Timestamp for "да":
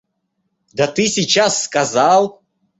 0.73-0.87